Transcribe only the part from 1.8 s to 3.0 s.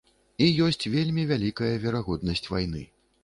верагоднасць вайны.